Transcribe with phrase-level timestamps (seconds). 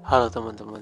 [0.00, 0.80] Halo teman-teman.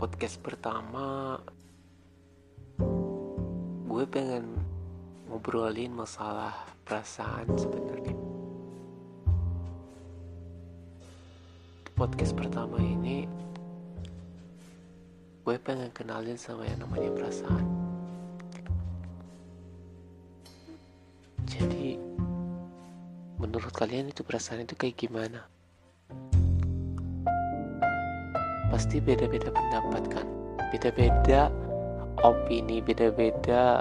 [0.00, 1.36] Podcast pertama.
[3.84, 4.48] Gue pengen
[5.28, 6.56] ngobrolin masalah
[6.88, 8.16] perasaan sebenarnya.
[11.92, 13.28] Podcast pertama ini
[15.44, 17.79] Gue pengen kenalin sama yang namanya perasaan
[23.80, 25.48] kalian itu perasaan itu kayak gimana?
[28.68, 30.26] Pasti beda-beda pendapat kan?
[30.68, 31.48] Beda-beda
[32.20, 33.80] opini, beda-beda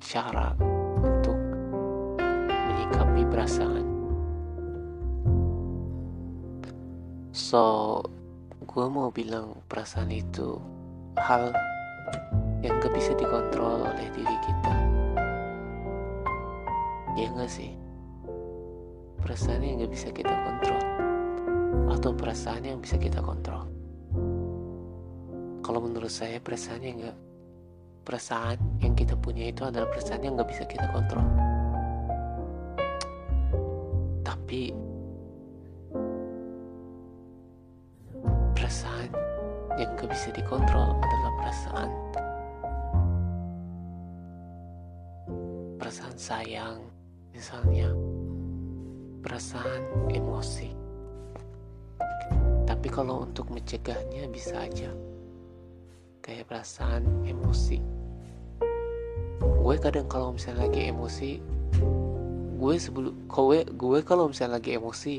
[0.00, 0.56] cara
[0.96, 1.36] untuk
[2.16, 3.84] menyikapi perasaan.
[7.36, 8.00] So,
[8.64, 10.56] gue mau bilang perasaan itu
[11.20, 11.52] hal
[12.64, 14.74] yang gak bisa dikontrol oleh diri kita.
[17.20, 17.83] Ya gak sih?
[19.24, 20.84] Perasaan yang nggak bisa kita kontrol
[21.88, 23.64] atau perasaan yang bisa kita kontrol.
[25.64, 27.18] Kalau menurut saya perasaan yang nggak
[28.04, 31.24] perasaan yang kita punya itu adalah perasaan yang nggak bisa kita kontrol.
[34.20, 34.76] Tapi
[38.52, 39.08] perasaan
[39.80, 41.88] yang nggak bisa dikontrol adalah perasaan
[45.80, 46.76] perasaan sayang
[47.32, 48.03] misalnya
[49.24, 50.68] perasaan emosi.
[52.68, 54.92] Tapi kalau untuk mencegahnya bisa aja.
[56.20, 57.80] Kayak perasaan emosi.
[59.40, 61.40] Gue kadang kalau misalnya lagi emosi,
[62.60, 65.14] gue sebelum gue gue kalau misalnya lagi emosi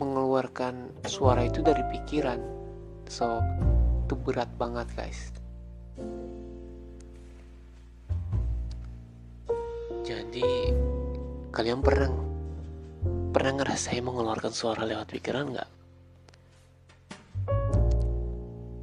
[0.00, 2.40] mengeluarkan suara itu dari pikiran.
[3.12, 3.44] So,
[4.08, 5.32] itu berat banget, guys.
[10.08, 10.72] Jadi
[11.48, 12.12] Kalian pernah
[13.32, 15.70] pernah ngerasain mengeluarkan suara lewat pikiran nggak?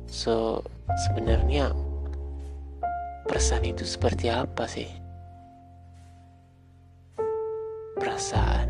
[0.09, 0.65] So
[1.05, 1.75] sebenarnya
[3.29, 4.89] perasaan itu seperti apa sih?
[7.99, 8.69] Perasaan.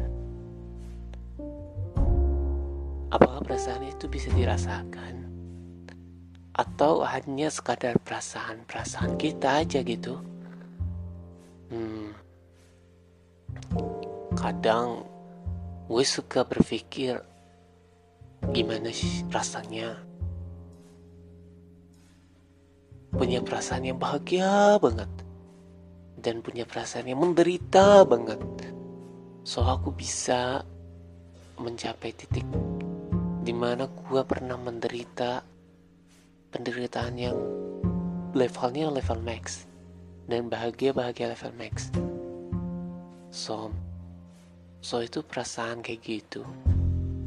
[3.15, 5.23] Apakah perasaan itu bisa dirasakan?
[6.55, 10.19] Atau hanya sekadar perasaan-perasaan kita aja gitu?
[14.35, 15.05] Kadang
[15.85, 17.21] gue suka berpikir
[18.53, 20.01] gimana sih rasanya.
[23.15, 25.11] Punya perasaan yang bahagia banget.
[26.19, 28.41] Dan punya perasaan yang menderita banget.
[29.45, 30.65] So aku bisa
[31.55, 32.43] mencapai titik
[33.45, 35.45] di mana gue pernah menderita
[36.49, 37.37] penderitaan yang
[38.33, 39.69] levelnya level max
[40.25, 41.93] dan bahagia bahagia level max
[43.35, 43.67] so
[44.85, 46.45] So itu perasaan kayak gitu?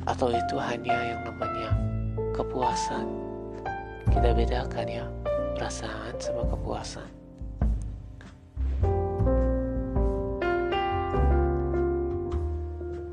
[0.07, 1.75] Atau itu hanya yang namanya
[2.31, 3.03] kepuasan?
[4.09, 5.05] Kita bedakan ya
[5.59, 7.11] Perasaan sama kepuasan.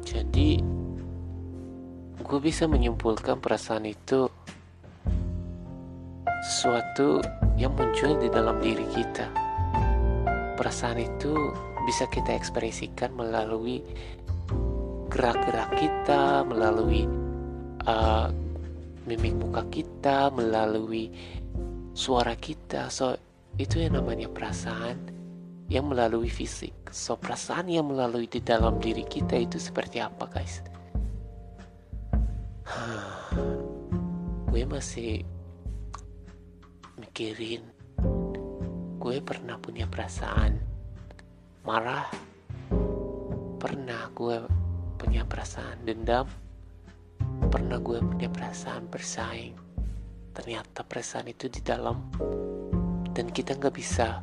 [0.06, 0.62] Jadi
[2.22, 4.30] Gue bisa menyimpulkan perasaan itu
[6.46, 7.20] Sesuatu
[7.58, 9.26] yang muncul di dalam diri kita.
[10.54, 11.34] Perasaan itu
[11.86, 13.80] bisa kita ekspresikan melalui
[15.10, 17.08] gerak-gerak kita, melalui
[17.88, 18.28] uh,
[19.06, 21.14] mimik muka kita, melalui
[21.96, 22.92] suara kita.
[22.92, 23.16] So,
[23.56, 25.14] itu yang namanya perasaan
[25.72, 26.74] yang melalui fisik.
[26.92, 30.60] So, perasaan yang melalui di dalam diri kita itu seperti apa, guys?
[34.52, 35.22] gue masih
[36.96, 37.62] mikirin
[39.00, 40.75] gue pernah punya perasaan
[41.66, 42.06] marah.
[43.58, 44.38] Pernah gue
[45.02, 46.30] punya perasaan dendam.
[47.50, 49.58] Pernah gue punya perasaan bersaing.
[50.32, 51.98] Ternyata perasaan itu di dalam.
[53.10, 54.22] Dan kita nggak bisa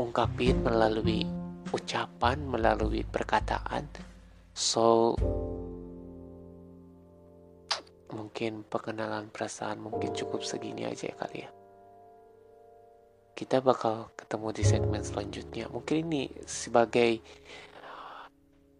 [0.00, 1.28] ungkapin melalui
[1.68, 3.84] ucapan melalui perkataan.
[4.56, 5.12] So
[8.08, 11.57] mungkin pengenalan perasaan mungkin cukup segini aja ya kali ya
[13.38, 17.22] kita bakal ketemu di segmen selanjutnya mungkin ini sebagai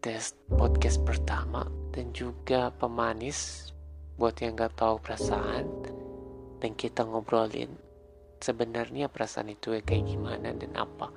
[0.02, 3.70] tes podcast pertama dan juga pemanis
[4.18, 5.62] buat yang gak tahu perasaan
[6.58, 7.70] dan kita ngobrolin
[8.42, 11.10] sebenarnya perasaan itu kayak gimana dan apa.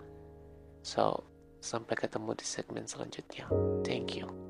[0.82, 1.26] So,
[1.62, 3.46] sampai ketemu di segmen selanjutnya.
[3.86, 4.41] Thank you.